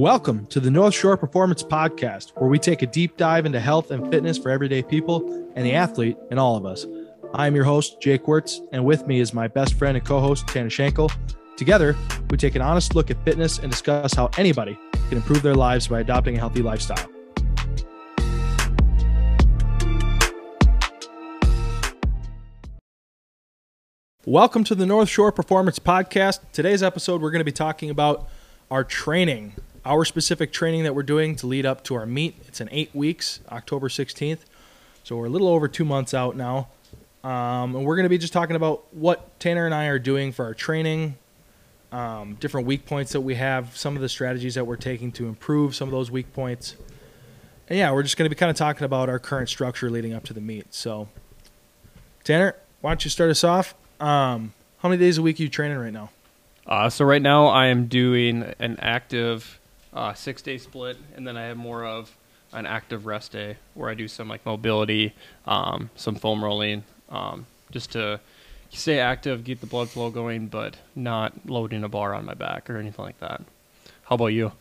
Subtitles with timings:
[0.00, 3.90] Welcome to the North Shore Performance Podcast, where we take a deep dive into health
[3.90, 6.86] and fitness for everyday people and the athlete in all of us.
[7.34, 10.48] I'm your host, Jake Wirtz, and with me is my best friend and co host,
[10.48, 11.12] Tanner Schenkel.
[11.58, 11.94] Together,
[12.30, 14.78] we take an honest look at fitness and discuss how anybody
[15.10, 17.06] can improve their lives by adopting a healthy lifestyle.
[24.24, 26.38] Welcome to the North Shore Performance Podcast.
[26.52, 28.30] Today's episode, we're going to be talking about
[28.70, 29.52] our training,
[29.84, 32.36] our specific training that we're doing to lead up to our meet.
[32.46, 34.40] It's in eight weeks, October 16th.
[35.04, 36.68] So we're a little over two months out now.
[37.22, 40.32] Um, and we're going to be just talking about what Tanner and I are doing
[40.32, 41.16] for our training,
[41.92, 45.26] um, different weak points that we have, some of the strategies that we're taking to
[45.26, 46.76] improve some of those weak points.
[47.68, 50.14] And yeah, we're just going to be kind of talking about our current structure leading
[50.14, 50.72] up to the meet.
[50.74, 51.08] So,
[52.24, 53.74] Tanner, why don't you start us off?
[54.00, 56.10] Um, how many days a week are you training right now?
[56.66, 59.59] Uh, so right now I am doing an active
[59.92, 62.16] uh, six day split, and then I have more of
[62.52, 65.14] an active rest day where I do some like mobility,
[65.46, 68.20] um, some foam rolling, um, just to
[68.70, 72.68] stay active, keep the blood flow going, but not loading a bar on my back
[72.70, 73.42] or anything like that.
[74.04, 74.52] How about you?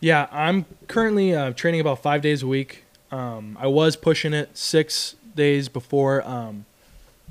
[0.00, 2.84] Yeah, I'm currently uh, training about five days a week.
[3.10, 6.64] Um, I was pushing it six days before, um,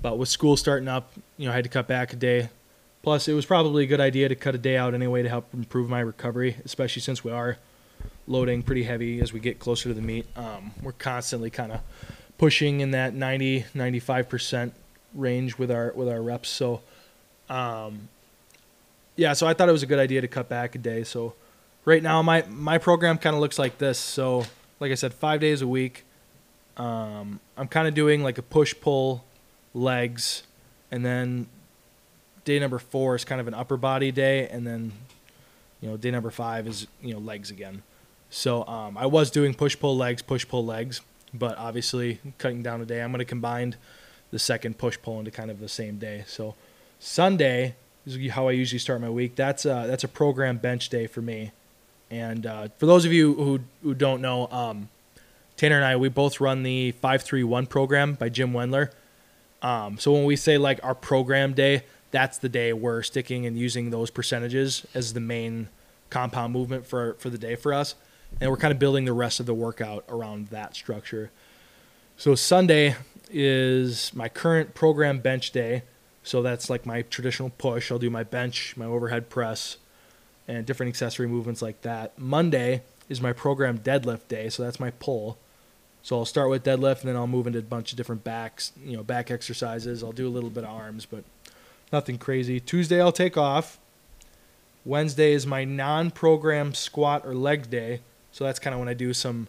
[0.01, 2.49] but with school starting up, you know, I had to cut back a day.
[3.05, 5.53] Plus, it was probably a good idea to cut a day out anyway to help
[5.53, 7.59] improve my recovery, especially since we are
[8.27, 10.25] loading pretty heavy as we get closer to the meet.
[10.35, 11.81] Um, we're constantly kind of
[12.39, 14.71] pushing in that 90, 95%
[15.13, 16.49] range with our with our reps.
[16.49, 16.81] So,
[17.47, 18.09] um,
[19.15, 21.03] yeah, so I thought it was a good idea to cut back a day.
[21.03, 21.35] So,
[21.85, 23.99] right now my my program kind of looks like this.
[23.99, 24.45] So,
[24.79, 26.05] like I said, five days a week.
[26.75, 29.23] Um, I'm kind of doing like a push pull
[29.75, 30.41] legs,
[30.89, 31.45] and then
[32.45, 34.93] day number four is kind of an upper body day, and then
[35.81, 37.83] you know day number five is you know legs again.
[38.29, 41.01] So um, I was doing push pull legs, push pull legs,
[41.33, 43.75] but obviously cutting down a day, I'm going to combine
[44.31, 46.23] the second push pull into kind of the same day.
[46.27, 46.55] So
[46.99, 47.75] Sunday
[48.05, 49.35] is how I usually start my week.
[49.35, 51.51] That's a, that's a program bench day for me.
[52.11, 54.89] And uh, for those of you who who don't know, um,
[55.57, 58.91] Tanner and I we both run the five three one program by Jim Wendler.
[59.61, 61.83] Um, so when we say like our program day,
[62.15, 65.67] that's the day we're sticking and using those percentages as the main
[66.09, 67.95] compound movement for for the day for us,
[68.39, 71.29] and we're kind of building the rest of the workout around that structure.
[72.15, 72.95] So Sunday
[73.29, 75.83] is my current program bench day.
[76.23, 77.91] So that's like my traditional push.
[77.91, 79.77] I'll do my bench, my overhead press,
[80.47, 82.17] and different accessory movements like that.
[82.17, 85.37] Monday is my program deadlift day, so that's my pull.
[86.01, 88.71] So I'll start with deadlift and then I'll move into a bunch of different backs,
[88.83, 90.03] you know, back exercises.
[90.03, 91.23] I'll do a little bit of arms, but
[91.91, 92.59] nothing crazy.
[92.59, 93.79] Tuesday I'll take off.
[94.85, 98.01] Wednesday is my non-program squat or leg day.
[98.31, 99.47] So that's kind of when I do some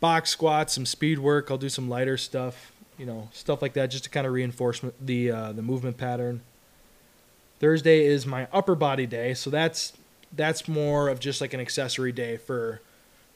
[0.00, 1.50] box squats, some speed work.
[1.50, 4.80] I'll do some lighter stuff, you know, stuff like that, just to kind of reinforce
[5.00, 6.40] the uh, the movement pattern.
[7.58, 9.92] Thursday is my upper body day, so that's
[10.32, 12.80] that's more of just like an accessory day for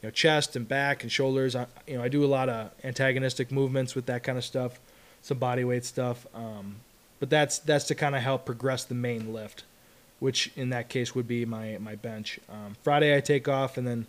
[0.01, 1.55] you know chest and back and shoulders.
[1.55, 4.79] I, you know, I do a lot of antagonistic movements with that kind of stuff,
[5.21, 6.25] some body weight stuff.
[6.33, 6.77] Um,
[7.19, 9.63] but that's that's to kind of help progress the main lift,
[10.19, 12.39] which in that case would be my my bench.
[12.49, 14.07] Um, Friday I take off, and then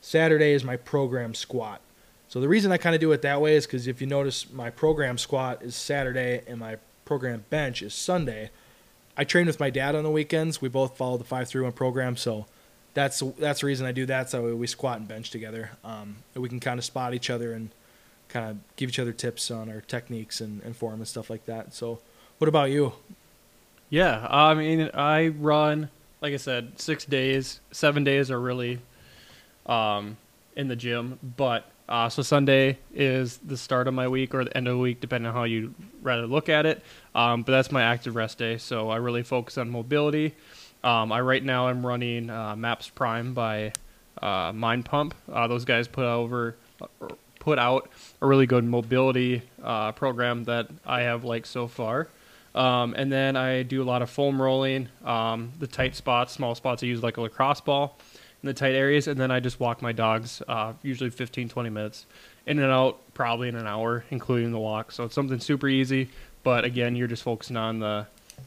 [0.00, 1.80] Saturday is my program squat.
[2.28, 4.50] So the reason I kind of do it that way is because if you notice,
[4.50, 8.50] my program squat is Saturday and my program bench is Sunday.
[9.16, 10.62] I train with my dad on the weekends.
[10.62, 12.46] We both follow the five three one program, so
[12.94, 14.30] that's that's the reason I do that.
[14.30, 15.72] So we squat and bench together.
[15.84, 17.70] Um, we can kind of spot each other and
[18.32, 21.44] kind of give each other tips on our techniques and, and form and stuff like
[21.44, 21.74] that.
[21.74, 22.00] So,
[22.42, 22.92] what about you?
[23.88, 28.80] Yeah, I mean, I run like I said, six days, seven days are really
[29.66, 30.16] um,
[30.56, 34.56] in the gym, but uh, so Sunday is the start of my week or the
[34.56, 36.82] end of the week, depending on how you rather look at it.
[37.14, 40.34] Um, but that's my active rest day, so I really focus on mobility.
[40.82, 43.72] Um, I right now I'm running uh, Maps Prime by
[44.20, 45.14] uh, Mind Pump.
[45.32, 46.56] Uh, those guys put over
[47.38, 47.88] put out
[48.20, 52.08] a really good mobility uh, program that I have liked so far.
[52.54, 56.54] Um, and then I do a lot of foam rolling, um, the tight spots, small
[56.54, 57.98] spots I use like a lacrosse ball
[58.42, 61.70] in the tight areas, and then I just walk my dogs, uh, usually 15, 20
[61.70, 62.06] minutes,
[62.46, 64.92] in and out, probably in an hour, including the walk.
[64.92, 66.10] So it's something super easy,
[66.42, 68.06] but again, you're just focusing on the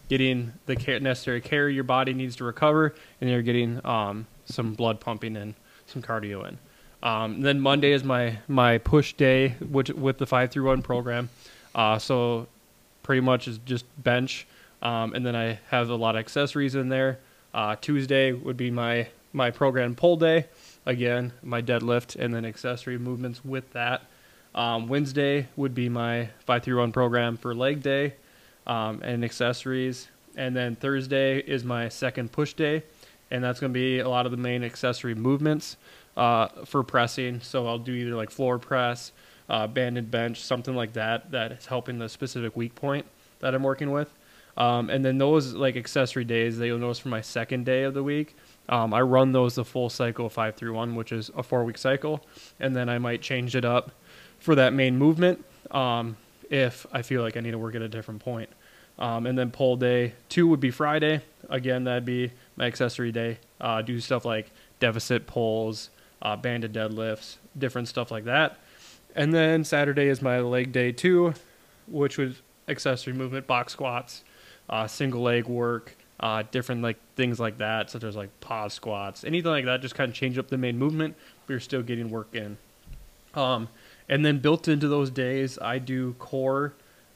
[0.10, 4.74] getting the care, necessary care your body needs to recover, and you're getting um, some
[4.74, 5.56] blood pumping and
[5.88, 6.58] some cardio in.
[7.02, 11.30] Um, then Monday is my my push day, which with the five through one program.
[11.74, 12.48] Uh, so
[13.06, 14.48] pretty much is just bench,
[14.82, 17.20] um, and then I have a lot of accessories in there.
[17.54, 20.48] Uh, Tuesday would be my my program pull day,
[20.86, 24.04] again, my deadlift, and then accessory movements with that.
[24.56, 28.16] Um, Wednesday would be my 531 program for leg day
[28.66, 30.08] um, and accessories.
[30.38, 32.84] And then Thursday is my second push day,
[33.30, 35.78] and that's going to be a lot of the main accessory movements
[36.18, 37.42] uh, for pressing.
[37.42, 39.12] So I'll do either like floor press,
[39.50, 43.06] uh, banded bench, something like that, that is helping the specific weak point
[43.40, 44.14] that I'm working with.
[44.58, 47.94] Um, and then those like accessory days that you'll notice for my second day of
[47.94, 48.36] the week,
[48.70, 51.78] um, I run those the full cycle five through one, which is a four week
[51.78, 52.26] cycle,
[52.60, 53.92] and then I might change it up
[54.40, 56.16] for that main movement um,
[56.50, 58.50] if I feel like I need to work at a different point.
[58.98, 61.22] Um, and then pull day two would be Friday.
[61.50, 63.40] Again, that'd be my accessory day.
[63.60, 64.50] Uh, do stuff like
[64.80, 65.90] deficit pulls,
[66.22, 68.58] uh, banded deadlifts, different stuff like that.
[69.16, 71.34] And then Saturday is my leg day two,
[71.88, 74.24] which was accessory movement, box squats,
[74.70, 79.24] uh, single leg work, uh, different like things like that, such as like pause squats,
[79.24, 79.82] anything like that.
[79.82, 81.16] Just kind of change up the main movement,
[81.46, 82.58] but you're still getting work in.
[83.34, 83.70] Um,
[84.10, 86.74] and then built into those days, I do core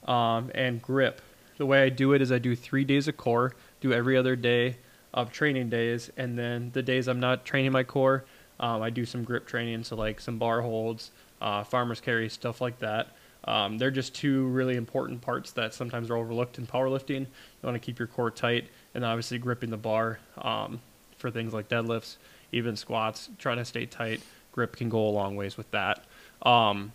[0.07, 1.21] um, and grip.
[1.57, 4.35] The way I do it is I do three days of core, do every other
[4.35, 4.77] day
[5.13, 8.25] of training days, and then the days I'm not training my core,
[8.59, 12.61] um, I do some grip training, so like some bar holds, uh, farmers carry, stuff
[12.61, 13.15] like that.
[13.45, 17.21] Um, they're just two really important parts that sometimes are overlooked in powerlifting.
[17.21, 17.27] You
[17.63, 20.81] want to keep your core tight, and obviously gripping the bar um,
[21.17, 22.17] for things like deadlifts,
[22.51, 23.29] even squats.
[23.37, 24.21] Trying to stay tight,
[24.51, 26.03] grip can go a long ways with that.
[26.41, 26.91] Um,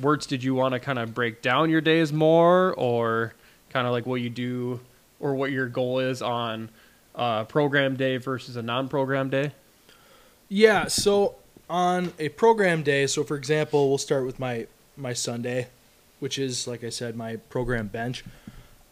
[0.00, 3.34] Wirtz, did you want to kind of break down your days more, or
[3.70, 4.80] kind of like what you do,
[5.18, 6.70] or what your goal is on
[7.16, 9.52] uh, program day versus a non-program day?
[10.48, 11.34] Yeah, so
[11.68, 14.66] on a program day, so for example, we'll start with my
[14.96, 15.68] my Sunday,
[16.18, 18.24] which is like I said, my program bench.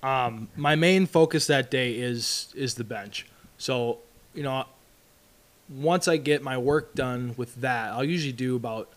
[0.02, 3.26] Um, my main focus that day is is the bench.
[3.58, 3.98] So
[4.34, 4.64] you know,
[5.68, 8.92] once I get my work done with that, I'll usually do about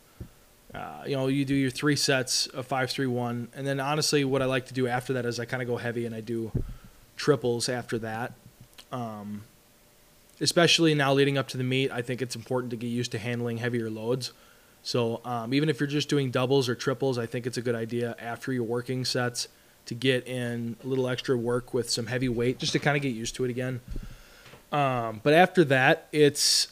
[0.74, 4.24] uh, you know you do your three sets of five three one, and then honestly,
[4.26, 6.22] what I like to do after that is I kind of go heavy and I
[6.22, 6.52] do
[7.16, 8.34] triples after that.
[8.92, 9.44] Um,
[10.42, 13.20] especially now leading up to the meet, I think it's important to get used to
[13.20, 14.32] handling heavier loads.
[14.82, 17.76] So um, even if you're just doing doubles or triples, I think it's a good
[17.76, 19.48] idea after your working sets
[19.86, 23.04] to get in a little extra work with some heavy weight just to kind of
[23.04, 23.82] get used to it again.
[24.72, 26.68] Um, but after that, it's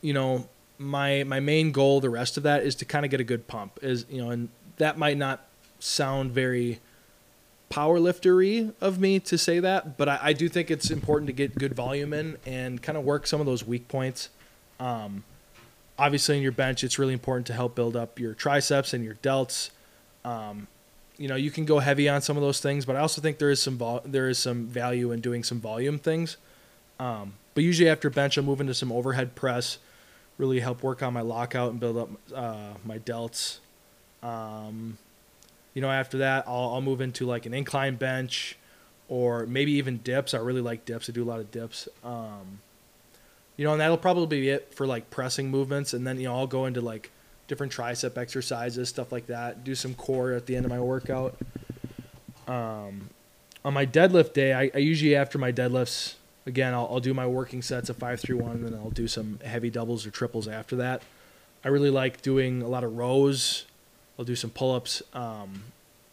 [0.00, 2.00] you know my my main goal.
[2.00, 3.78] The rest of that is to kind of get a good pump.
[3.82, 5.44] Is you know, and that might not
[5.80, 6.80] sound very
[7.70, 11.54] powerliftery of me to say that, but I, I, do think it's important to get
[11.54, 14.28] good volume in and kind of work some of those weak points.
[14.80, 15.22] Um,
[15.96, 19.14] obviously, in your bench, it's really important to help build up your triceps and your
[19.16, 19.70] delts.
[20.24, 20.66] Um,
[21.16, 23.38] you know, you can go heavy on some of those things, but I also think
[23.38, 26.38] there is some vol- there is some value in doing some volume things.
[26.98, 29.78] Um, but usually after bench, I'll move into some overhead press,
[30.38, 33.58] really help work on my lockout and build up uh, my delts.
[34.22, 34.98] Um,
[35.74, 38.56] you know, after that, I'll, I'll move into like an incline bench
[39.08, 40.34] or maybe even dips.
[40.34, 41.08] I really like dips.
[41.08, 41.88] I do a lot of dips.
[42.04, 42.60] Um,
[43.56, 45.92] you know, and that'll probably be it for like pressing movements.
[45.92, 47.10] And then, you know, I'll go into like
[47.46, 49.64] different tricep exercises, stuff like that.
[49.64, 51.36] Do some core at the end of my workout.
[52.46, 53.10] Um,
[53.64, 56.14] on my deadlift day, I, I, usually after my deadlifts,
[56.46, 59.06] again, I'll, I'll do my working sets of five through one, and then I'll do
[59.06, 61.02] some heavy doubles or triples after that.
[61.64, 63.66] I really like doing a lot of rows
[64.20, 65.02] I'll do some pull ups.
[65.14, 65.62] Um,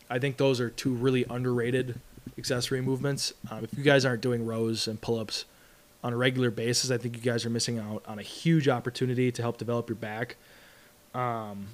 [0.10, 2.00] I think those are two really underrated
[2.38, 3.34] accessory movements.
[3.52, 5.44] Um, if you guys aren't doing rows and pull ups
[6.06, 9.30] on a regular basis, I think you guys are missing out on a huge opportunity
[9.30, 10.38] to help develop your back.
[11.14, 11.68] Um,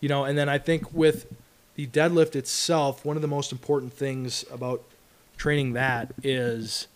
[0.00, 1.34] you know, and then I think with
[1.76, 4.82] the deadlift itself, one of the most important things about
[5.38, 6.88] training that is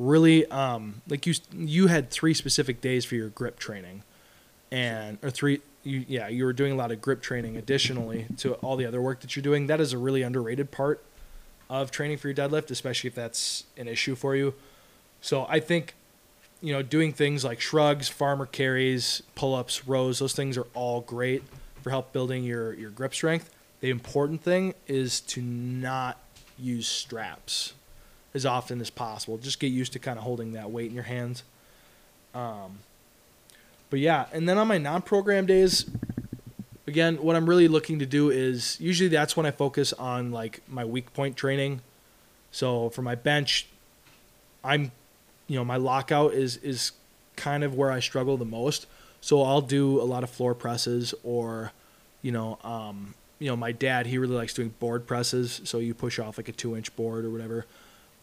[0.00, 4.02] really um, like you you had three specific days for your grip training
[4.72, 8.54] and or three you yeah you were doing a lot of grip training additionally to
[8.54, 9.66] all the other work that you're doing.
[9.66, 11.02] That is a really underrated part
[11.68, 14.54] of training for your deadlift especially if that's an issue for you.
[15.20, 15.94] So i think
[16.60, 21.42] you know doing things like shrugs farmer carries pull-ups rows those things are all great
[21.82, 23.50] for help building your your grip strength.
[23.80, 26.18] The important thing is to not
[26.58, 27.72] use straps
[28.34, 29.38] as often as possible.
[29.38, 31.42] Just get used to kind of holding that weight in your hands.
[32.34, 32.80] Um,
[33.90, 35.90] but yeah, and then on my non-program days,
[36.86, 40.62] again, what I'm really looking to do is usually that's when I focus on like
[40.68, 41.80] my weak point training.
[42.52, 43.68] So for my bench,
[44.64, 44.92] I'm,
[45.46, 46.92] you know, my lockout is is
[47.36, 48.86] kind of where I struggle the most.
[49.20, 51.72] So I'll do a lot of floor presses or,
[52.22, 55.60] you know, um, you know, my dad he really likes doing board presses.
[55.64, 57.66] So you push off like a two inch board or whatever.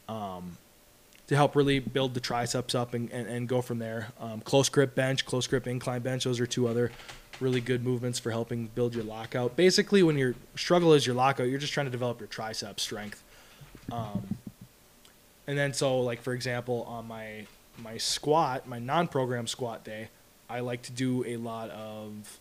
[0.08, 0.58] Um,
[1.28, 4.10] to help really build the triceps up and, and, and go from there.
[4.20, 6.24] Um, close grip bench, close grip incline bench.
[6.24, 6.92] Those are two other
[7.40, 9.56] really good movements for helping build your lockout.
[9.56, 13.24] Basically, when your struggle is your lockout, you're just trying to develop your tricep strength.
[13.92, 14.38] Um,
[15.48, 17.46] and then so like for example, on my
[17.78, 20.10] my squat, my non-program squat day,
[20.50, 22.40] I like to do a lot of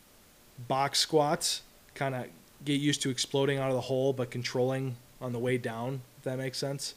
[0.69, 1.63] box squats,
[1.95, 2.27] kind of
[2.65, 6.01] get used to exploding out of the hole but controlling on the way down.
[6.19, 6.95] If that makes sense.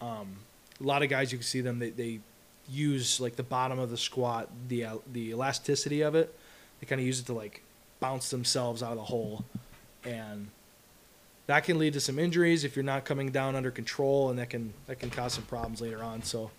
[0.00, 0.36] Um,
[0.80, 2.20] a lot of guys you can see them they, they
[2.70, 6.34] use like the bottom of the squat the uh, the elasticity of it.
[6.80, 7.62] They kind of use it to like
[7.98, 9.44] bounce themselves out of the hole.
[10.04, 10.48] And
[11.46, 14.50] that can lead to some injuries if you're not coming down under control and that
[14.50, 16.50] can that can cause some problems later on so.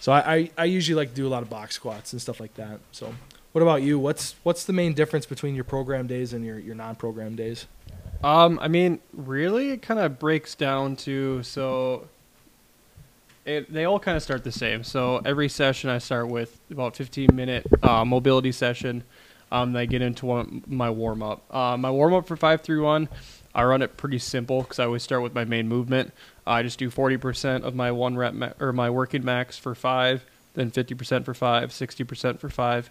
[0.00, 2.54] So I, I, I usually like do a lot of box squats and stuff like
[2.54, 3.14] that so.
[3.52, 3.98] What about you?
[3.98, 7.66] What's what's the main difference between your program days and your, your non-program days
[8.22, 12.08] Um, I mean, really, it kind of breaks down to so.
[13.44, 14.84] It, they all kind of start the same.
[14.84, 19.04] So every session, I start with about 15 minute uh, mobility session.
[19.50, 21.42] Um, I get into one, my warm up.
[21.54, 23.08] Uh, my warm up for five three one,
[23.54, 26.12] I run it pretty simple because I always start with my main movement.
[26.46, 30.24] I just do 40% of my one rep ma- or my working max for five,
[30.54, 32.90] then 50% for five, 60% for five.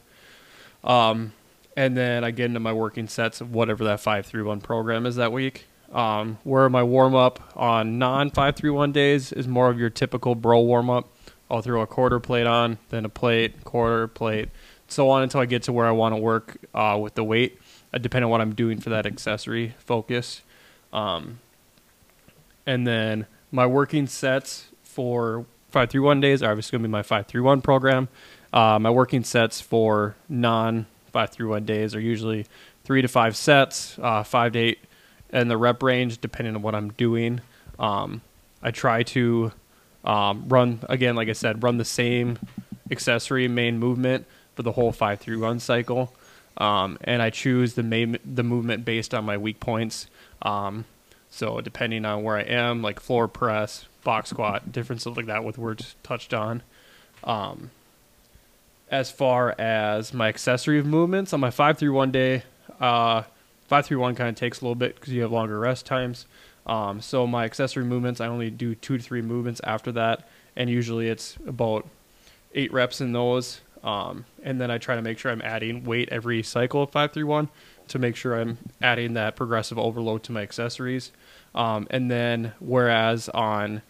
[0.84, 1.34] Um,
[1.77, 5.05] and then I get into my working sets of whatever that five three one program
[5.05, 5.67] is that week.
[5.93, 9.91] Um, where my warm up on non five three one days is more of your
[9.91, 11.07] typical bro warm up.
[11.50, 14.50] I'll throw a quarter plate on, then a plate, quarter plate,
[14.89, 17.62] so on until I get to where I want to work uh, with the weight,
[17.93, 20.41] uh, depending on what I'm doing for that accessory focus.
[20.91, 21.39] Um,
[22.65, 26.91] and then my working sets for five three one days are obviously going to be
[26.91, 28.10] my five three one program.
[28.51, 32.45] Uh, my working sets for non five through one days are usually
[32.83, 34.77] three to five sets, uh, five to eight,
[35.31, 37.41] and the rep range depending on what I'm doing.
[37.79, 38.21] Um,
[38.62, 39.51] I try to
[40.05, 42.38] um, run again, like I said, run the same
[42.91, 46.13] accessory main movement for the whole five through one cycle,
[46.57, 50.05] um, and I choose the main the movement based on my weak points.
[50.43, 50.86] Um,
[51.31, 55.43] so depending on where I am, like floor press, box squat, different stuff like that
[55.43, 56.62] with Wirtz touched on.
[57.24, 57.71] Um,
[58.89, 62.44] as far as my accessory movements on my five through one day,
[62.79, 63.24] uh,
[63.67, 66.25] five through one kind of takes a little bit because you have longer rest times.
[66.65, 70.70] Um, so my accessory movements, I only do two to three movements after that, and
[70.70, 71.88] usually it's about
[72.53, 73.62] eight reps in those.
[73.84, 77.13] Um, and then I try to make sure I'm adding weight every cycle of five
[77.13, 77.50] through one
[77.89, 81.12] to make sure I'm adding that progressive overload to my accessories.
[81.56, 83.82] Um, and then whereas on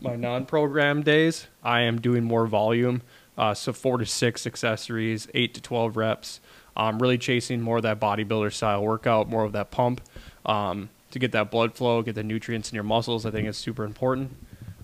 [0.00, 3.02] my non-program days, I am doing more volume.
[3.36, 6.40] Uh, so four to six accessories, eight to twelve reps.
[6.76, 10.00] Um, really chasing more of that bodybuilder style workout, more of that pump
[10.46, 13.26] um, to get that blood flow, get the nutrients in your muscles.
[13.26, 14.36] I think is super important.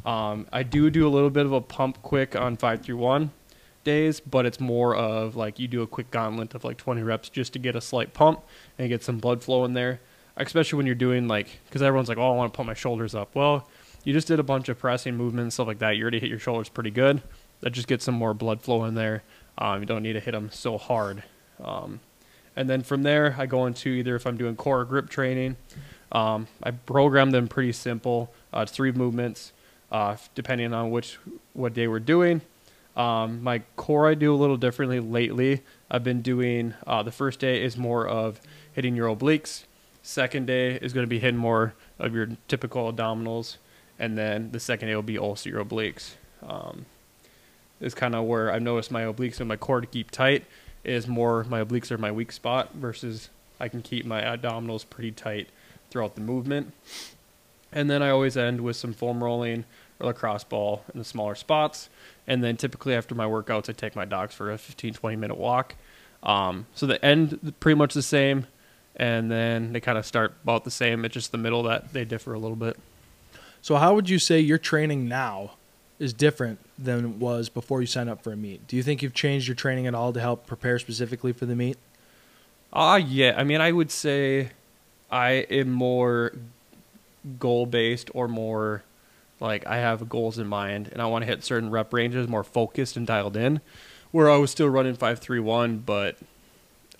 [0.05, 3.31] Um, I do do a little bit of a pump quick on five through one
[3.85, 7.28] days, but it's more of like you do a quick gauntlet of like 20 reps
[7.28, 8.43] just to get a slight pump
[8.78, 10.00] and get some blood flow in there.
[10.37, 13.14] Especially when you're doing like, because everyone's like, oh, I want to put my shoulders
[13.14, 13.35] up.
[13.35, 13.69] Well,
[14.05, 15.97] you just did a bunch of pressing movements, stuff like that.
[15.97, 17.23] You already hit your shoulders pretty good.
[17.61, 19.23] That just gets some more blood flow in there.
[19.57, 21.25] Um, you don't need to hit them so hard.
[21.62, 22.00] Um,
[22.55, 25.57] and then from there, I go into either if I'm doing core or grip training.
[26.12, 28.33] Um, I program them pretty simple.
[28.53, 29.53] Uh, it's three movements,
[29.93, 31.19] uh, depending on which
[31.53, 32.41] what day we're doing.
[32.97, 35.62] Um, my core I do a little differently lately.
[35.91, 38.41] I've been doing uh, the first day is more of
[38.73, 39.65] hitting your obliques.
[40.03, 43.59] Second day is going to be hitting more of your typical abdominals,
[43.99, 46.15] and then the second day will be also your obliques.
[46.43, 46.87] Um,
[47.80, 50.44] is kind of where I've noticed my obliques and my core to keep tight
[50.85, 53.28] is more my obliques are my weak spot versus
[53.61, 55.49] I can keep my abdominals pretty tight
[55.90, 56.73] throughout the movement.
[57.73, 59.64] And then I always end with some foam rolling
[60.00, 61.88] or lacrosse ball in the smaller spots.
[62.26, 65.37] And then typically after my workouts, I take my dogs for a 15, 20 minute
[65.37, 65.75] walk.
[66.23, 68.47] Um, so the end pretty much the same,
[68.97, 71.04] and then they kind of start about the same.
[71.04, 72.76] It's just the middle that they differ a little bit.
[73.62, 75.52] So how would you say your training now
[75.99, 78.67] is different than it was before you signed up for a meet?
[78.69, 81.57] Do you think you've changed your training at all to help prepare specifically for the
[81.57, 81.76] meet?
[82.73, 83.35] Ah, uh, yeah.
[83.37, 84.50] I mean, I would say
[85.11, 86.33] I am more
[87.38, 88.85] goal based or more
[89.40, 92.45] like I have goals in mind and I want to hit certain rep ranges more
[92.45, 93.61] focused and dialed in.
[94.11, 96.17] Where I was still running five three one, but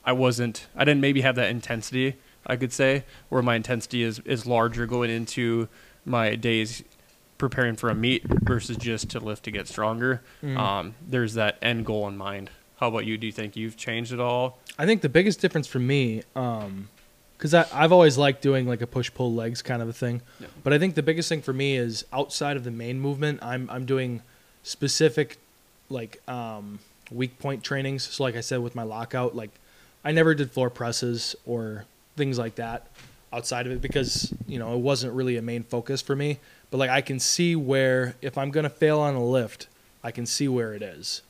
[0.05, 0.67] I wasn't.
[0.77, 2.17] I didn't maybe have that intensity.
[2.47, 5.69] I could say where my intensity is is larger going into
[6.05, 6.83] my days
[7.39, 10.23] preparing for a meet versus just to lift to get stronger.
[10.43, 10.59] Mm.
[10.59, 12.51] Um, there's that end goal in mind.
[12.77, 13.17] How about you?
[13.17, 14.59] Do you think you've changed at all?
[14.79, 16.89] I think the biggest difference for me, um,
[17.37, 20.23] because I've always liked doing like a push pull legs kind of a thing.
[20.39, 20.49] Yeah.
[20.63, 23.69] But I think the biggest thing for me is outside of the main movement, I'm
[23.71, 24.23] I'm doing
[24.63, 25.39] specific
[25.89, 26.81] like um,
[27.11, 28.05] weak point trainings.
[28.05, 29.51] So like I said with my lockout, like
[30.05, 31.85] I never did floor presses or
[32.17, 32.87] things like that
[33.33, 36.39] outside of it because you know it wasn't really a main focus for me.
[36.71, 39.69] But like I can see where if I'm gonna fail on a lift,
[40.03, 41.23] I can see where it is.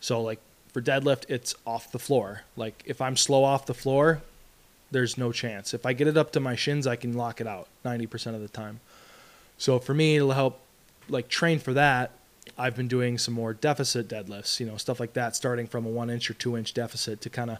[0.00, 0.40] So like
[0.72, 2.42] for deadlift, it's off the floor.
[2.56, 4.22] Like if I'm slow off the floor,
[4.90, 5.74] there's no chance.
[5.74, 8.40] If I get it up to my shins, I can lock it out 90% of
[8.40, 8.80] the time.
[9.58, 10.60] So for me, it'll help
[11.08, 12.12] like train for that.
[12.58, 15.88] I've been doing some more deficit deadlifts, you know, stuff like that, starting from a
[15.88, 17.58] one inch or two inch deficit to kind of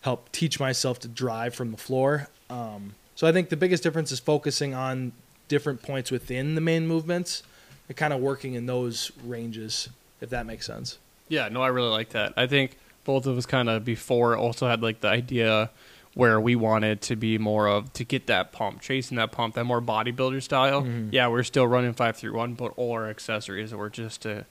[0.00, 2.28] help teach myself to drive from the floor.
[2.48, 5.12] Um, so I think the biggest difference is focusing on
[5.52, 7.42] different points within the main movements
[7.86, 9.90] and kind of working in those ranges,
[10.22, 10.96] if that makes sense.
[11.28, 12.32] Yeah, no, I really like that.
[12.38, 15.68] I think both of us kind of before also had like the idea
[16.14, 19.64] where we wanted to be more of to get that pump, chasing that pump, that
[19.64, 20.82] more bodybuilder style.
[20.84, 21.10] Mhm.
[21.12, 24.46] Yeah, we're still running five through one, but all our accessories were just to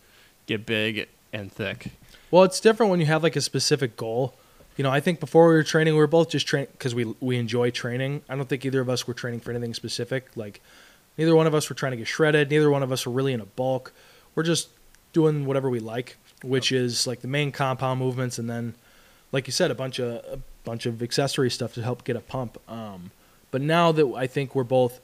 [0.45, 1.87] get big and thick.
[2.29, 4.35] Well, it's different when you have like a specific goal.
[4.77, 7.05] You know, I think before we were training, we were both just training because we
[7.19, 8.21] we enjoy training.
[8.29, 10.27] I don't think either of us were training for anything specific.
[10.35, 10.61] Like,
[11.17, 12.49] neither one of us were trying to get shredded.
[12.49, 13.93] Neither one of us were really in a bulk.
[14.35, 14.69] We're just
[15.13, 18.75] doing whatever we like, which is like the main compound movements, and then,
[19.31, 22.21] like you said, a bunch of a bunch of accessory stuff to help get a
[22.21, 22.57] pump.
[22.69, 23.11] Um,
[23.51, 24.99] but now that I think we're both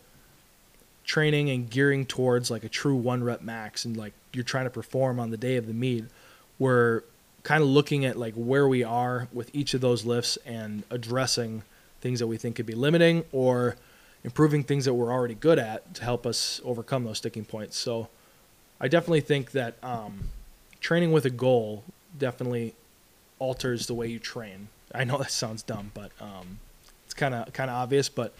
[1.05, 4.69] training and gearing towards like a true one rep max, and like you're trying to
[4.69, 6.05] perform on the day of the meet,
[6.59, 7.03] we're
[7.43, 11.63] kind of looking at like where we are with each of those lifts and addressing
[12.01, 13.75] things that we think could be limiting or
[14.23, 17.77] improving things that we're already good at to help us overcome those sticking points.
[17.77, 18.09] So
[18.79, 20.29] I definitely think that um,
[20.79, 21.83] training with a goal
[22.17, 22.75] definitely
[23.39, 24.69] alters the way you train.
[24.93, 26.59] I know that sounds dumb, but um,
[27.05, 28.09] it's kind of kind of obvious.
[28.09, 28.33] But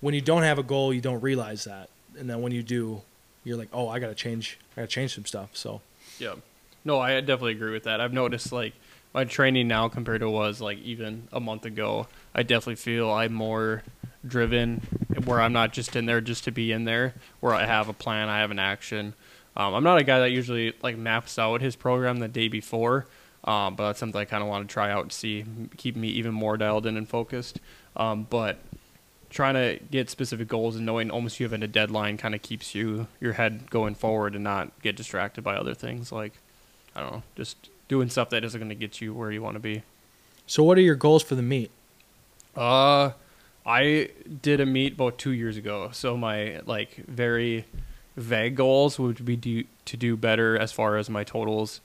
[0.00, 3.02] when you don't have a goal, you don't realize that, and then when you do,
[3.44, 4.58] you're like, oh, I gotta change.
[4.76, 5.50] I gotta change some stuff.
[5.54, 5.80] So
[6.18, 6.34] Yeah.
[6.84, 8.00] No, I definitely agree with that.
[8.00, 8.74] I've noticed like
[9.14, 12.08] my training now compared to was like even a month ago.
[12.34, 13.82] I definitely feel I'm more
[14.26, 14.80] driven
[15.24, 17.92] where I'm not just in there just to be in there, where I have a
[17.92, 19.14] plan, I have an action.
[19.56, 23.06] Um, I'm not a guy that usually like maps out his program the day before,
[23.44, 25.44] um, but that's something I kind of want to try out and see,
[25.76, 27.60] keep me even more dialed in and focused.
[27.96, 28.58] Um, but
[29.28, 32.74] trying to get specific goals and knowing almost you have a deadline kind of keeps
[32.74, 36.32] you your head going forward and not get distracted by other things like
[36.94, 39.54] I don't know, just doing stuff that isn't going to get you where you want
[39.54, 39.82] to be.
[40.46, 41.70] so what are your goals for the meet?
[42.54, 43.12] Uh,
[43.64, 44.10] I
[44.42, 47.66] did a meet about two years ago, so my like very
[48.16, 51.80] vague goals would be do, to do better as far as my totals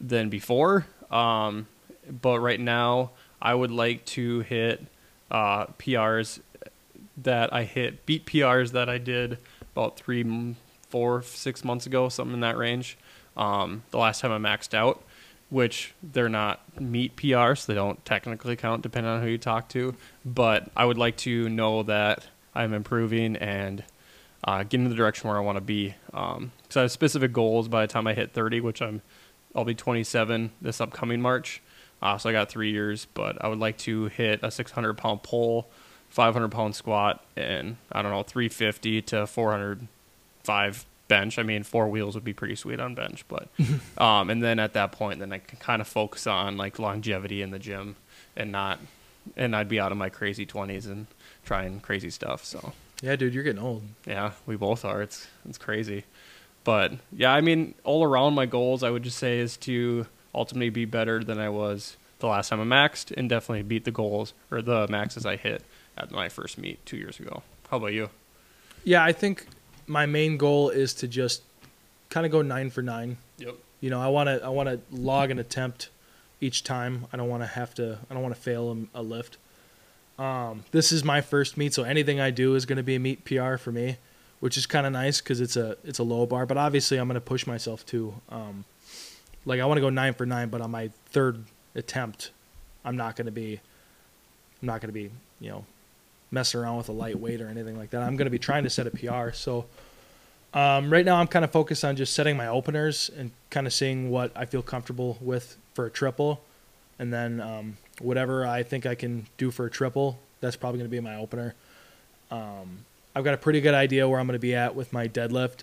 [0.00, 0.86] than before.
[1.10, 1.66] Um,
[2.08, 4.86] but right now, I would like to hit
[5.30, 6.40] uh, PRs
[7.16, 9.38] that I hit, beat PRs that I did
[9.72, 10.54] about three,
[10.88, 12.96] four, six months ago, something in that range.
[13.36, 15.02] Um, the last time I maxed out,
[15.50, 19.68] which they're not meet PRs, so they don't technically count depending on who you talk
[19.70, 19.94] to.
[20.24, 23.84] But I would like to know that I'm improving and
[24.44, 25.94] uh, getting in the direction where I want to be.
[26.06, 29.02] Because I have specific goals by the time I hit 30, which I'm
[29.54, 31.62] I'll be 27 this upcoming March.
[32.00, 35.22] Uh, so I got three years, but I would like to hit a 600 pound
[35.22, 35.68] pull,
[36.10, 41.38] 500 pound squat, and I don't know 350 to 405 bench.
[41.38, 43.48] I mean, four wheels would be pretty sweet on bench, but
[43.98, 47.42] um, and then at that point, then I can kind of focus on like longevity
[47.42, 47.96] in the gym
[48.36, 48.78] and not,
[49.36, 51.06] and I'd be out of my crazy 20s and
[51.44, 52.44] trying crazy stuff.
[52.44, 53.82] So Yeah, dude, you're getting old.
[54.06, 55.02] yeah, we both are.
[55.02, 56.04] It's it's crazy.
[56.64, 60.68] But yeah, I mean, all around my goals, I would just say is to ultimately
[60.70, 64.34] be better than I was the last time I maxed, and definitely beat the goals
[64.50, 65.62] or the maxes I hit
[65.96, 67.42] at my first meet two years ago.
[67.70, 68.10] How about you?
[68.84, 69.46] Yeah, I think
[69.88, 71.42] my main goal is to just
[72.10, 73.16] kind of go nine for nine.
[73.38, 73.54] Yep.
[73.80, 75.88] You know, I want to I want to log an attempt
[76.40, 77.06] each time.
[77.12, 77.98] I don't want to have to.
[78.10, 79.38] I don't want to fail a, a lift.
[80.18, 82.98] Um, this is my first meet, so anything I do is going to be a
[82.98, 83.98] meet PR for me,
[84.40, 86.44] which is kind of nice because it's a it's a low bar.
[86.44, 88.14] But obviously, I'm going to push myself too.
[88.28, 88.64] Um,
[89.44, 92.32] like I want to go nine for nine, but on my third attempt,
[92.84, 93.60] I'm not going to be.
[94.60, 95.64] I'm not going to be you know
[96.30, 98.02] messing around with a lightweight or anything like that.
[98.02, 99.32] I'm going to be trying to set a PR.
[99.32, 99.66] So
[100.54, 103.72] um, right now, I'm kind of focused on just setting my openers and kind of
[103.72, 106.42] seeing what I feel comfortable with for a triple,
[106.98, 110.90] and then um, whatever I think I can do for a triple, that's probably going
[110.90, 111.54] to be my opener.
[112.30, 115.06] Um, I've got a pretty good idea where I'm going to be at with my
[115.06, 115.62] deadlift.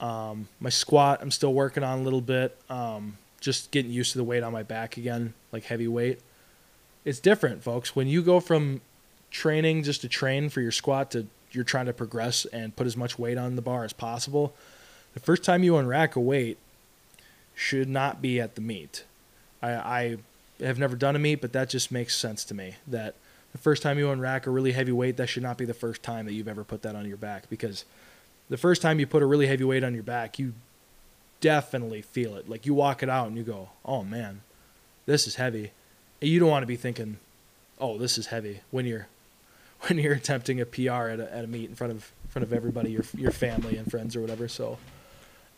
[0.00, 2.58] Um, my squat, I'm still working on a little bit.
[2.68, 6.20] Um, just getting used to the weight on my back again, like heavy weight.
[7.04, 7.94] It's different, folks.
[7.94, 8.80] When you go from
[9.30, 12.96] training just to train for your squat to you're trying to progress and put as
[12.96, 14.54] much weight on the bar as possible,
[15.14, 16.58] the first time you unrack a weight
[17.54, 19.04] should not be at the meet.
[19.62, 20.16] I, I
[20.60, 22.76] have never done a meet, but that just makes sense to me.
[22.86, 23.14] That
[23.52, 26.02] the first time you unrack a really heavy weight, that should not be the first
[26.02, 27.86] time that you've ever put that on your back because
[28.50, 30.52] the first time you put a really heavy weight on your back, you
[31.40, 32.48] definitely feel it.
[32.48, 34.42] Like you walk it out and you go, "Oh man,
[35.06, 35.72] this is heavy."
[36.20, 37.18] And you don't want to be thinking,
[37.80, 39.08] "Oh, this is heavy" when you're
[39.88, 42.44] when you're attempting a PR at a, at a meet in front of in front
[42.44, 44.48] of everybody, your your family and friends or whatever.
[44.48, 44.78] So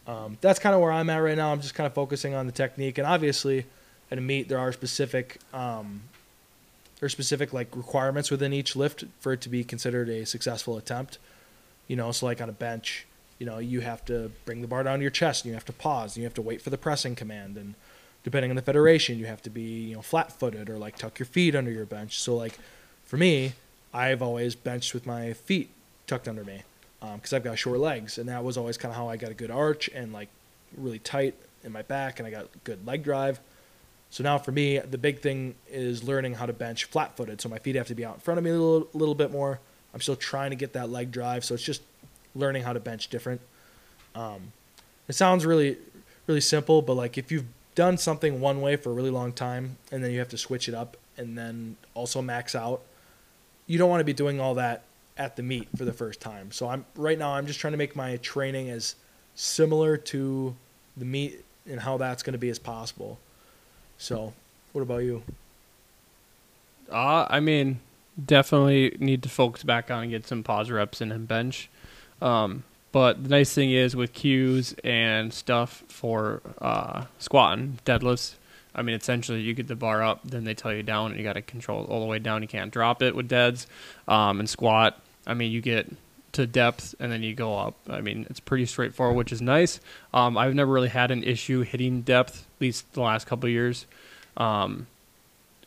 [0.07, 1.52] um, that's kind of where I'm at right now.
[1.52, 3.66] I'm just kind of focusing on the technique, and obviously,
[4.11, 6.02] at a meet there are specific um,
[6.98, 10.76] there are specific like requirements within each lift for it to be considered a successful
[10.76, 11.18] attempt.
[11.87, 13.07] You know, so like on a bench,
[13.38, 15.64] you know, you have to bring the bar down to your chest, and you have
[15.66, 17.74] to pause, and you have to wait for the pressing command, and
[18.24, 21.26] depending on the federation, you have to be you know flat-footed or like tuck your
[21.26, 22.18] feet under your bench.
[22.20, 22.59] So like
[23.04, 23.52] for me,
[23.92, 25.70] I've always benched with my feet
[26.07, 26.62] tucked under me
[27.01, 29.31] because um, I've got short legs, and that was always kind of how I got
[29.31, 30.29] a good arch and like
[30.77, 33.40] really tight in my back, and I got good leg drive.
[34.11, 37.40] So now for me, the big thing is learning how to bench flat-footed.
[37.40, 39.31] So my feet have to be out in front of me a little, little bit
[39.31, 39.61] more.
[39.92, 41.83] I'm still trying to get that leg drive, so it's just
[42.35, 43.40] learning how to bench different.
[44.14, 44.53] Um,
[45.09, 45.77] it sounds really,
[46.27, 49.77] really simple, but like if you've done something one way for a really long time,
[49.92, 52.83] and then you have to switch it up, and then also max out
[53.68, 54.83] you don't want to be doing all that
[55.16, 56.50] at the meet for the first time.
[56.50, 58.96] So I'm right now I'm just trying to make my training as
[59.37, 60.57] similar to
[60.96, 63.18] the meet and how that's going to be as possible.
[63.98, 64.33] So,
[64.72, 65.22] what about you?
[66.90, 67.81] Uh, I mean,
[68.24, 71.68] definitely need to focus back on and get some pause reps and bench.
[72.22, 78.35] Um, but the nice thing is with cues and stuff for uh, squatting, deadlifts,
[78.74, 81.24] I mean, essentially, you get the bar up, then they tell you down, and you
[81.24, 82.42] got to control it all the way down.
[82.42, 83.66] You can't drop it with deads
[84.07, 85.00] um, and squat.
[85.26, 85.90] I mean, you get
[86.33, 87.74] to depth and then you go up.
[87.88, 89.81] I mean, it's pretty straightforward, which is nice.
[90.12, 93.87] Um, I've never really had an issue hitting depth, at least the last couple years.
[94.37, 94.87] Um,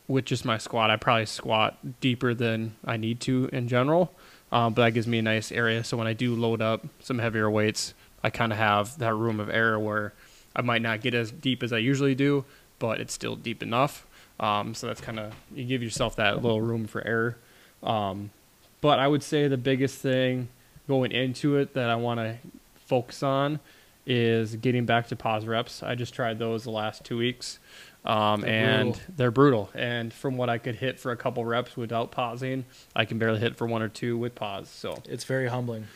[0.08, 4.12] with just my squat, I probably squat deeper than I need to in general,
[4.50, 5.84] um, but that gives me a nice area.
[5.84, 9.40] So when I do load up some heavier weights, I kind of have that room
[9.40, 10.12] of error where
[10.54, 12.44] I might not get as deep as I usually do,
[12.82, 14.04] but it's still deep enough.
[14.40, 17.36] Um, so that's kind of you give yourself that little room for error.
[17.80, 18.32] Um,
[18.80, 20.48] but I would say the biggest thing
[20.88, 22.38] going into it that I want to
[22.74, 23.60] focus on
[24.04, 25.80] is getting back to pause reps.
[25.84, 27.60] I just tried those the last two weeks,
[28.04, 29.14] um, they're and brutal.
[29.16, 29.70] they're brutal.
[29.74, 32.64] And from what I could hit for a couple reps without pausing,
[32.96, 34.68] I can barely hit for one or two with pause.
[34.68, 35.86] So it's very humbling.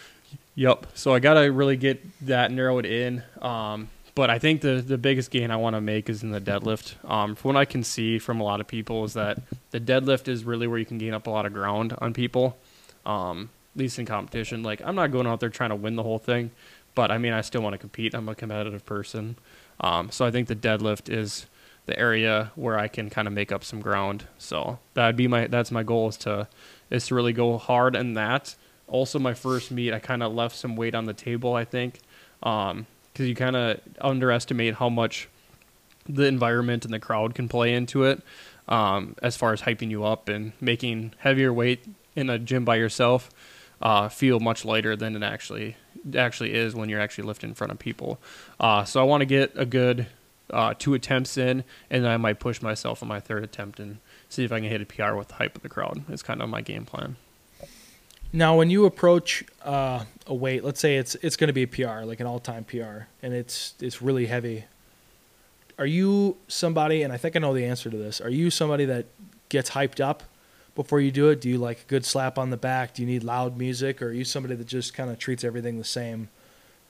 [0.55, 0.87] Yep.
[0.95, 3.25] So I got to really get that narrowed in.
[3.43, 6.41] Um, but I think the the biggest gain I want to make is in the
[6.41, 6.97] deadlift.
[7.09, 9.39] Um, from what I can see from a lot of people is that
[9.71, 12.57] the deadlift is really where you can gain up a lot of ground on people.
[13.05, 14.63] Um, at least in competition.
[14.63, 16.51] Like I'm not going out there trying to win the whole thing,
[16.95, 18.15] but I mean I still want to compete.
[18.15, 19.37] I'm a competitive person,
[19.81, 21.47] um, so I think the deadlift is
[21.85, 24.25] the area where I can kind of make up some ground.
[24.39, 26.49] So that'd be my that's my goal is to
[26.91, 28.57] is to really go hard in that.
[28.89, 31.55] Also, my first meet, I kind of left some weight on the table.
[31.55, 31.99] I think.
[32.43, 35.27] Um, because you kind of underestimate how much
[36.07, 38.21] the environment and the crowd can play into it
[38.69, 41.83] um, as far as hyping you up and making heavier weight
[42.15, 43.31] in a gym by yourself
[43.81, 45.77] uh, feel much lighter than it actually
[46.15, 48.21] actually is when you're actually lifting in front of people.
[48.61, 50.07] Uh, so I want to get a good
[50.51, 53.99] uh, two attempts in, and then I might push myself on my third attempt and
[54.29, 56.05] see if I can hit a PR with the hype of the crowd.
[56.11, 57.17] It's kind of my game plan.
[58.33, 61.67] Now, when you approach uh, a weight, let's say it's it's going to be a
[61.67, 64.65] PR, like an all-time PR, and it's it's really heavy.
[65.79, 67.03] Are you somebody?
[67.03, 68.21] And I think I know the answer to this.
[68.21, 69.07] Are you somebody that
[69.49, 70.23] gets hyped up
[70.75, 71.41] before you do it?
[71.41, 72.95] Do you like a good slap on the back?
[72.95, 75.79] Do you need loud music, or are you somebody that just kind of treats everything
[75.79, 76.29] the same,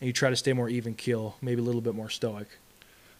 [0.01, 2.49] and you try to stay more even keel, maybe a little bit more stoic?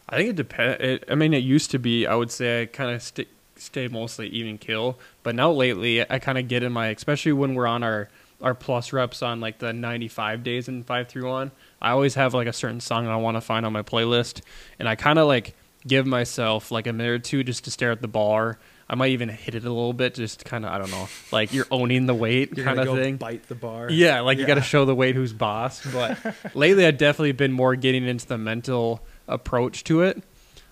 [0.09, 1.05] I think it depends.
[1.11, 2.07] I mean, it used to be.
[2.07, 4.99] I would say I kind of stick stay mostly even kill.
[5.23, 8.09] But now lately, I kind of get in my, especially when we're on our
[8.43, 11.51] our plus reps on like the 95 days in five through one.
[11.81, 14.43] I always have like a certain song I want to find on my playlist,
[14.79, 15.55] and I kind of like
[15.87, 18.59] give myself like a minute or two just to stare at the bar.
[18.89, 21.53] I might even hit it a little bit, just kind of I don't know, like
[21.53, 23.17] you're owning the weight kind of thing.
[23.17, 23.91] Bite the bar.
[23.91, 24.43] Yeah, like yeah.
[24.43, 25.85] you got to show the weight who's boss.
[25.93, 26.19] But
[26.55, 30.23] lately, I've definitely been more getting into the mental approach to it.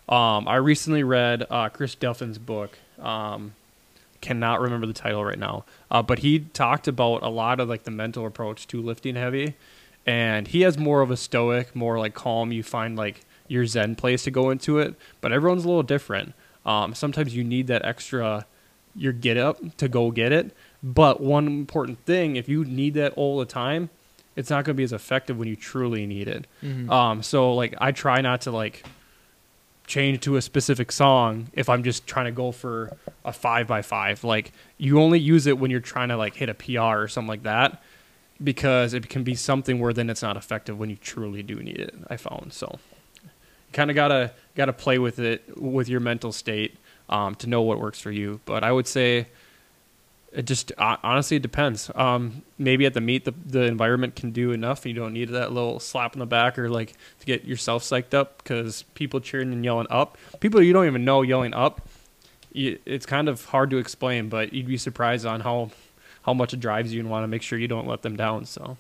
[0.09, 2.79] Um, I recently read uh, Chris Duffin's book.
[3.01, 3.55] Um,
[4.21, 7.83] cannot remember the title right now, uh, but he talked about a lot of like
[7.85, 9.55] the mental approach to lifting heavy,
[10.07, 12.51] and he has more of a stoic, more like calm.
[12.53, 16.33] You find like your zen place to go into it, but everyone's a little different.
[16.65, 18.47] Um, sometimes you need that extra
[18.97, 23.13] your get up to go get it, But one important thing, if you need that
[23.15, 23.91] all the time,
[24.37, 26.47] it's not going to be as effective when you truly need it.
[26.63, 26.89] Mhm.
[26.91, 28.85] Um, so like I try not to like
[29.87, 33.83] change to a specific song if I'm just trying to go for a five by
[33.83, 34.25] five.
[34.25, 37.29] Like you only use it when you're trying to like hit a PR or something
[37.29, 37.83] like that
[38.43, 41.79] because it can be something where then it's not effective when you truly do need
[41.79, 41.95] it.
[42.09, 42.79] I found so
[43.23, 43.31] you
[43.73, 46.77] kind of gotta gotta play with it with your mental state
[47.09, 48.41] um, to know what works for you.
[48.45, 49.27] But I would say
[50.35, 51.91] it just honestly it depends.
[51.95, 54.85] Um, maybe at the meet the the environment can do enough.
[54.85, 58.15] You don't need that little slap in the back or like to get yourself psyched
[58.15, 61.89] up because people cheering and yelling up, people you don't even know yelling up.
[62.53, 65.71] It's kind of hard to explain, but you'd be surprised on how
[66.23, 68.45] how much it drives you and want to make sure you don't let them down.
[68.47, 68.77] So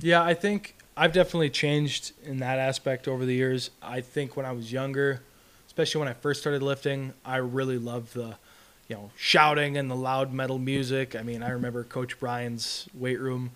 [0.00, 3.70] Yeah, I think I've definitely changed in that aspect over the years.
[3.82, 5.22] I think when I was younger,
[5.66, 8.36] especially when I first started lifting, I really loved the,
[8.90, 11.14] you know, shouting and the loud metal music.
[11.14, 13.52] I mean, I remember Coach Brian's weight room.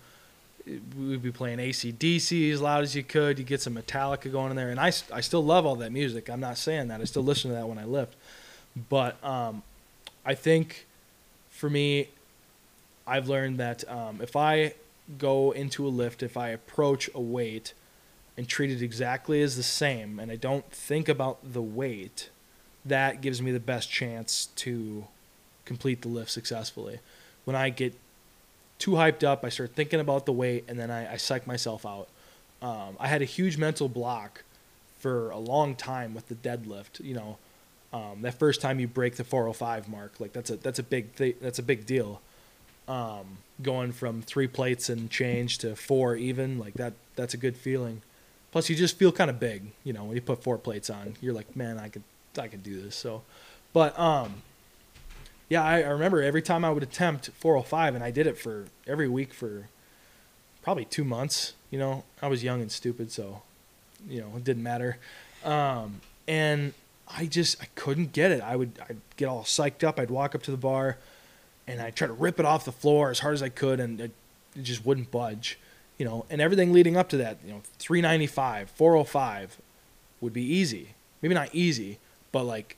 [0.65, 3.37] We would be playing ACDC as loud as you could.
[3.37, 6.29] You get some Metallica going in there, and I, I still love all that music.
[6.29, 7.01] I'm not saying that.
[7.01, 8.15] I still listen to that when I lift,
[8.89, 9.61] but um,
[10.25, 10.85] I think
[11.49, 12.07] for me,
[13.05, 14.73] I've learned that um, if I
[15.17, 17.73] go into a lift, if I approach a weight
[18.37, 22.29] and treat it exactly as the same, and I don't think about the weight,
[22.85, 25.07] that gives me the best chance to
[25.65, 26.99] complete the lift successfully.
[27.43, 27.93] When I get
[28.79, 31.85] too hyped up, I start thinking about the weight, and then I, I psych myself
[31.85, 32.07] out.
[32.61, 34.43] Um, I had a huge mental block
[34.99, 37.03] for a long time with the deadlift.
[37.03, 37.37] You know,
[37.93, 41.15] um, that first time you break the 405 mark, like that's a that's a big
[41.15, 42.21] th- that's a big deal
[42.87, 47.55] um, going from three plates and change to four even like that that's a good
[47.55, 48.01] feeling
[48.51, 51.15] plus you just feel kind of big you know when you put four plates on
[51.21, 52.03] you're like man i could
[52.37, 53.21] i could do this so
[53.71, 54.41] but um
[55.49, 58.65] yeah I, I remember every time i would attempt 405 and i did it for
[58.87, 59.67] every week for
[60.61, 63.41] probably two months you know i was young and stupid so
[64.07, 64.97] you know it didn't matter
[65.43, 66.73] um and
[67.07, 70.35] i just i couldn't get it i would i'd get all psyched up i'd walk
[70.35, 70.97] up to the bar
[71.67, 73.99] and I tried to rip it off the floor as hard as I could, and
[73.99, 74.11] it,
[74.55, 75.57] it just wouldn't budge,
[75.97, 76.25] you know.
[76.29, 79.57] And everything leading up to that, you know, 395, 405
[80.21, 80.89] would be easy.
[81.21, 81.97] Maybe not easy,
[82.31, 82.77] but like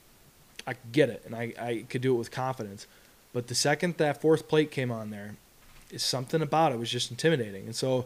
[0.67, 2.85] I could get it, and I, I could do it with confidence.
[3.33, 5.35] But the second that fourth plate came on there,
[5.89, 7.65] is something about it was just intimidating.
[7.65, 8.05] And so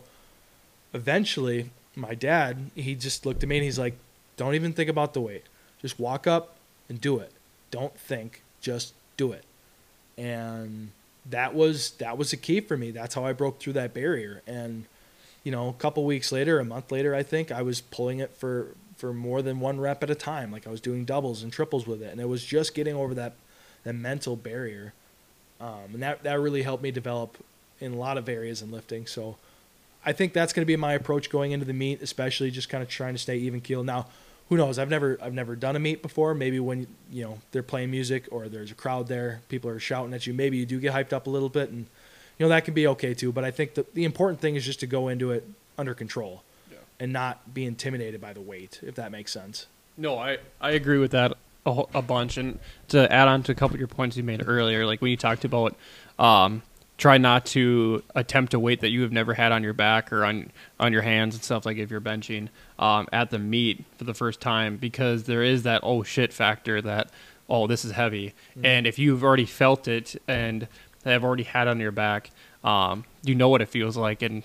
[0.93, 3.95] eventually, my dad, he just looked at me and he's like,
[4.37, 5.45] "Don't even think about the weight.
[5.81, 6.55] Just walk up
[6.87, 7.33] and do it.
[7.71, 9.43] Don't think, just do it."
[10.17, 10.91] and
[11.29, 12.91] that was that was the key for me.
[12.91, 14.41] That's how I broke through that barrier.
[14.47, 14.85] And
[15.43, 18.35] you know, a couple weeks later, a month later, I think I was pulling it
[18.35, 20.51] for for more than one rep at a time.
[20.51, 23.15] Like I was doing doubles and triples with it, and it was just getting over
[23.15, 23.33] that
[23.83, 24.93] that mental barrier.
[25.59, 27.43] Um, and that that really helped me develop
[27.79, 29.07] in a lot of areas in lifting.
[29.07, 29.37] So
[30.05, 32.83] I think that's going to be my approach going into the meet, especially just kind
[32.83, 33.83] of trying to stay even keel.
[33.83, 34.05] Now,
[34.49, 34.77] who knows?
[34.77, 36.35] I've never I've never done a meet before.
[36.35, 40.13] Maybe when you know they're playing music or there's a crowd there, people are shouting
[40.13, 40.33] at you.
[40.35, 41.87] Maybe you do get hyped up a little bit, and
[42.37, 43.31] you know that can be okay too.
[43.31, 45.43] But I think the the important thing is just to go into it
[45.75, 46.43] under control.
[47.01, 49.65] And not be intimidated by the weight, if that makes sense.
[49.97, 51.33] No, I, I agree with that
[51.65, 52.37] a, whole- a bunch.
[52.37, 52.59] And
[52.89, 55.17] to add on to a couple of your points you made earlier, like when you
[55.17, 55.75] talked about
[56.19, 56.61] um,
[56.99, 60.23] try not to attempt a weight that you have never had on your back or
[60.23, 64.03] on on your hands and stuff like if you're benching um, at the meet for
[64.03, 67.09] the first time because there is that oh shit factor that
[67.49, 70.67] oh this is heavy and if you've already felt it and
[71.03, 72.29] have already had on your back
[72.63, 74.43] um, you know what it feels like and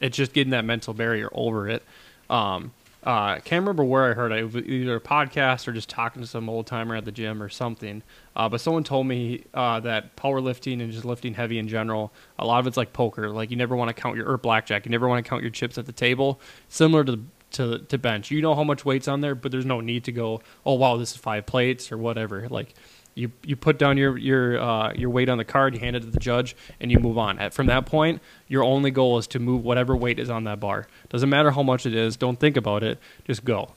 [0.00, 1.82] it's just getting that mental barrier over it.
[2.28, 4.38] Um, uh, can't remember where I heard it.
[4.38, 7.42] It was either a podcast or just talking to some old timer at the gym
[7.42, 8.02] or something.
[8.36, 12.44] Uh, but someone told me uh, that powerlifting and just lifting heavy in general, a
[12.44, 13.30] lot of it's like poker.
[13.30, 14.84] Like you never want to count your or blackjack.
[14.84, 16.40] You never want to count your chips at the table.
[16.68, 17.20] Similar to
[17.52, 18.30] to to bench.
[18.30, 20.42] You know how much weight's on there, but there's no need to go.
[20.66, 22.48] Oh wow, this is five plates or whatever.
[22.48, 22.74] Like
[23.14, 26.00] you you put down your your uh, your weight on the card, you hand it
[26.00, 27.38] to the judge, and you move on.
[27.38, 30.60] At, from that point, your only goal is to move whatever weight is on that
[30.60, 30.86] bar.
[31.08, 32.16] Doesn't matter how much it is.
[32.16, 32.98] Don't think about it.
[33.24, 33.72] Just go.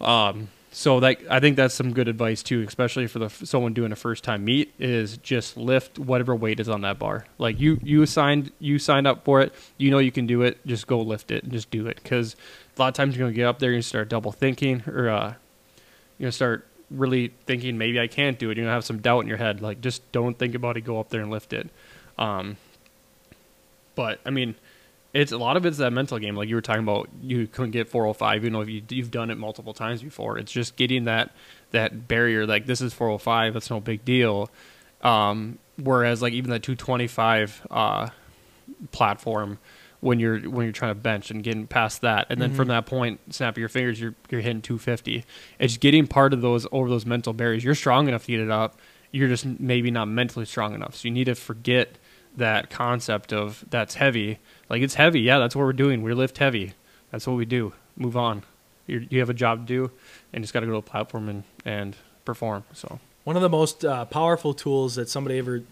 [0.00, 3.92] Um, so that I think that's some good advice too, especially for the someone doing
[3.92, 4.72] a first time meet.
[4.78, 7.26] Is just lift whatever weight is on that bar.
[7.38, 9.52] Like you you signed you signed up for it.
[9.76, 10.66] You know you can do it.
[10.66, 12.00] Just go lift it and just do it.
[12.02, 12.36] Because
[12.76, 15.34] a lot of times you're gonna get up there you start double thinking or uh,
[16.18, 18.56] you're gonna start really thinking maybe I can't do it.
[18.56, 19.60] You're gonna have some doubt in your head.
[19.60, 20.82] Like just don't think about it.
[20.82, 21.68] Go up there and lift it.
[22.18, 22.56] Um,
[23.94, 24.54] but I mean,
[25.12, 26.36] it's a lot of it's that mental game.
[26.36, 29.36] Like you were talking about, you couldn't get 405, even though you, you've done it
[29.36, 30.38] multiple times before.
[30.38, 31.32] It's just getting that
[31.72, 32.46] that barrier.
[32.46, 33.54] Like this is 405.
[33.54, 34.50] That's no big deal.
[35.02, 38.08] Um, whereas like even the 225 uh,
[38.90, 39.58] platform
[40.02, 42.26] when you're when you're trying to bench and getting past that.
[42.28, 42.56] And then Mhm.
[42.56, 45.24] from that point snap your fingers you're you're hitting 250
[45.58, 47.62] it's getting part of those over those mental barriers.
[47.64, 48.78] You're strong enough to get it up.
[49.12, 50.96] You're just maybe not mentally strong enough.
[50.96, 51.96] So you need to forget
[52.36, 54.38] that concept of that's heavy.
[54.68, 55.20] Like it's heavy.
[55.20, 56.02] Yeah that's what we're doing.
[56.02, 56.72] We lift heavy.
[57.10, 57.72] That's what we do.
[57.96, 58.42] Move on.
[58.88, 59.90] You're, you have a job to do
[60.32, 62.64] and just got to go to the platform and and perform.
[62.72, 62.98] So.
[63.24, 65.62] One of the most uh, powerful tools that somebody ever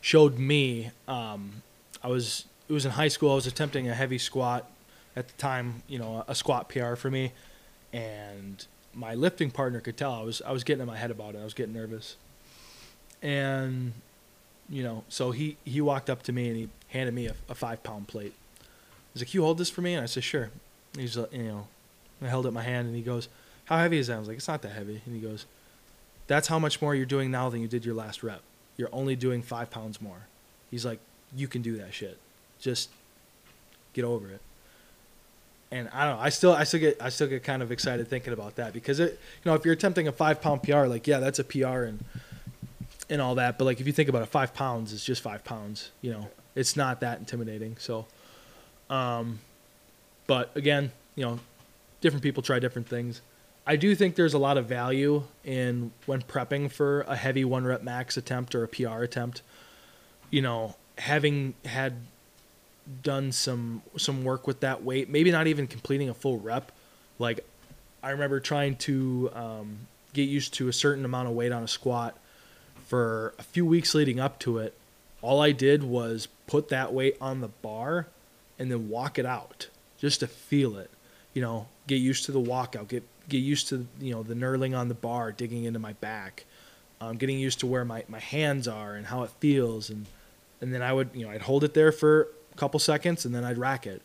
[0.00, 1.60] showed me, um,
[2.02, 3.32] I was it was in high school.
[3.32, 4.68] I was attempting a heavy squat
[5.14, 7.32] at the time, you know, a squat PR for me,
[7.92, 11.34] and my lifting partner could tell I was I was getting in my head about
[11.34, 11.40] it.
[11.40, 12.16] I was getting nervous,
[13.22, 13.92] and
[14.68, 17.54] you know, so he he walked up to me and he handed me a, a
[17.54, 18.34] five pound plate.
[19.12, 20.50] He's like, "You hold this for me," and I said, "Sure."
[20.96, 21.66] He's like, you know,
[22.22, 23.28] I held up my hand and he goes,
[23.66, 25.46] "How heavy is that?" I was like, "It's not that heavy," and he goes
[26.26, 28.42] that's how much more you're doing now than you did your last rep.
[28.76, 30.26] You're only doing five pounds more.
[30.70, 30.98] He's like,
[31.34, 32.18] you can do that shit.
[32.60, 32.90] Just
[33.92, 34.40] get over it.
[35.70, 36.22] And I don't know.
[36.22, 39.00] I still, I still get, I still get kind of excited thinking about that because
[39.00, 41.82] it, you know, if you're attempting a five pound PR, like yeah, that's a PR
[41.82, 42.04] and
[43.10, 43.58] and all that.
[43.58, 45.90] But like if you think about it, five pounds is just five pounds.
[46.02, 47.76] You know, it's not that intimidating.
[47.78, 48.06] So,
[48.90, 49.40] um,
[50.26, 51.40] but again, you know,
[52.00, 53.20] different people try different things.
[53.66, 57.64] I do think there's a lot of value in when prepping for a heavy one
[57.64, 59.42] rep max attempt or a PR attempt.
[60.30, 61.94] You know, having had
[63.02, 66.72] done some some work with that weight, maybe not even completing a full rep.
[67.18, 67.44] Like
[68.02, 69.78] I remember trying to um,
[70.12, 72.16] get used to a certain amount of weight on a squat
[72.86, 74.74] for a few weeks leading up to it.
[75.22, 78.06] All I did was put that weight on the bar
[78.58, 79.68] and then walk it out
[79.98, 80.90] just to feel it.
[81.34, 84.76] You know, get used to the walkout, get get used to you know the knurling
[84.76, 86.44] on the bar, digging into my back,
[87.00, 90.06] um, getting used to where my, my hands are and how it feels, and
[90.60, 93.44] and then I would you know I'd hold it there for couple seconds and then
[93.44, 94.02] I'd rack it.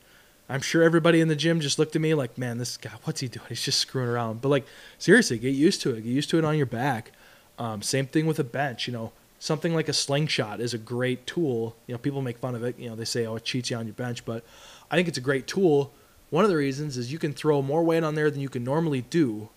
[0.49, 3.21] I'm sure everybody in the gym just looked at me like, man, this guy, what's
[3.21, 3.45] he doing?
[3.49, 4.41] He's just screwing around.
[4.41, 4.65] But like
[4.97, 6.01] seriously, get used to it.
[6.01, 7.11] Get used to it on your back.
[7.57, 8.87] Um, same thing with a bench.
[8.87, 11.75] You know, something like a slingshot is a great tool.
[11.87, 12.77] You know, people make fun of it.
[12.77, 14.43] You know, they say, oh, it cheats you on your bench, but
[14.89, 15.93] I think it's a great tool.
[16.29, 18.63] One of the reasons is you can throw more weight on there than you can
[18.63, 19.49] normally do,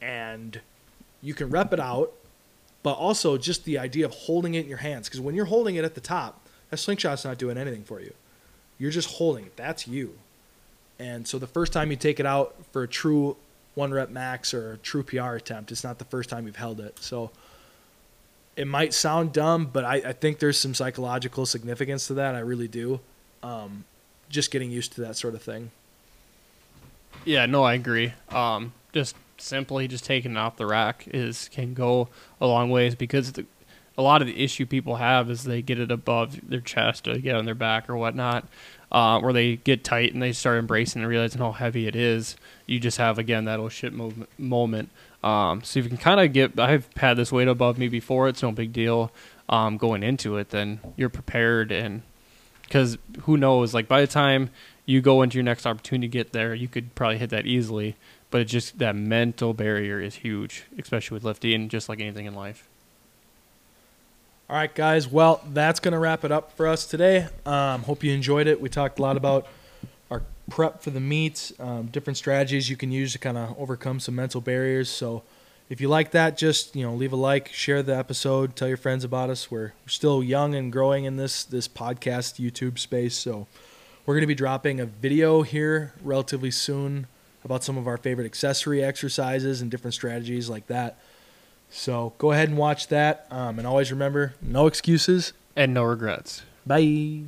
[0.00, 0.60] and
[1.22, 2.12] you can rep it out.
[2.82, 5.74] But also just the idea of holding it in your hands, because when you're holding
[5.74, 8.12] it at the top, that slingshot's not doing anything for you.
[8.78, 9.56] You're just holding it.
[9.56, 10.18] That's you.
[10.98, 13.36] And so the first time you take it out for a true
[13.74, 16.80] one rep max or a true PR attempt, it's not the first time you've held
[16.80, 16.98] it.
[17.00, 17.30] So
[18.56, 22.34] it might sound dumb, but I, I think there's some psychological significance to that.
[22.34, 23.00] I really do.
[23.42, 23.84] Um,
[24.28, 25.70] just getting used to that sort of thing.
[27.24, 28.14] Yeah, no, I agree.
[28.30, 32.08] Um, just simply just taking it off the rack is can go
[32.40, 33.44] a long ways because the,
[33.98, 37.14] a lot of the issue people have is they get it above their chest or
[37.14, 38.46] they get on their back or whatnot,
[38.92, 42.36] uh, where they get tight and they start embracing and realizing how heavy it is.
[42.66, 44.90] You just have again that oh shit movement, moment.
[45.24, 48.28] Um, so if you can kind of get, I've had this weight above me before.
[48.28, 49.10] It's no big deal
[49.48, 50.50] um, going into it.
[50.50, 52.02] Then you're prepared and
[52.62, 53.72] because who knows?
[53.72, 54.50] Like by the time
[54.84, 57.96] you go into your next opportunity to get there, you could probably hit that easily.
[58.30, 62.34] But it's just that mental barrier is huge, especially with lifting, just like anything in
[62.34, 62.68] life.
[64.48, 65.08] All right, guys.
[65.08, 67.26] Well, that's going to wrap it up for us today.
[67.44, 68.60] Um, hope you enjoyed it.
[68.60, 69.48] We talked a lot about
[70.08, 73.98] our prep for the meet, um, different strategies you can use to kind of overcome
[73.98, 74.88] some mental barriers.
[74.88, 75.24] So,
[75.68, 78.76] if you like that, just you know, leave a like, share the episode, tell your
[78.76, 79.50] friends about us.
[79.50, 83.48] We're still young and growing in this this podcast YouTube space, so
[84.04, 87.08] we're going to be dropping a video here relatively soon
[87.44, 90.98] about some of our favorite accessory exercises and different strategies like that.
[91.76, 93.26] So go ahead and watch that.
[93.30, 95.32] Um, and always remember no excuses.
[95.54, 96.42] And no regrets.
[96.66, 97.24] Bye.